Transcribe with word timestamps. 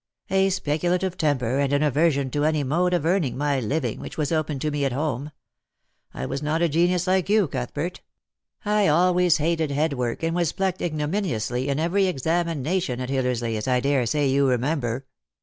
"A 0.31 0.49
speculative 0.49 1.15
temper, 1.15 1.59
and 1.59 1.71
an 1.71 1.83
aversion 1.83 2.31
to 2.31 2.43
any 2.43 2.63
mode 2.63 2.91
of 2.95 3.05
earning 3.05 3.37
my 3.37 3.59
living 3.59 3.99
which 3.99 4.17
was 4.17 4.31
open 4.31 4.57
to 4.57 4.71
me 4.71 4.83
at 4.83 4.93
home. 4.93 5.29
I 6.11 6.25
was 6.25 6.41
not 6.41 6.63
a 6.63 6.69
genius 6.69 7.05
like 7.05 7.29
you, 7.29 7.47
Cuthbert. 7.47 8.01
I 8.65 8.87
always 8.87 9.37
hated 9.37 9.69
head 9.69 9.93
work, 9.93 10.23
and 10.23 10.35
was 10.35 10.53
plucked 10.53 10.81
ignominiously 10.81 11.69
in 11.69 11.77
every 11.79 12.07
examination 12.07 12.99
at 12.99 13.09
Hillersley, 13.09 13.55
as 13.57 13.67
I 13.67 13.79
daresay 13.79 14.25
you 14.27 14.47
remember. 14.49 15.05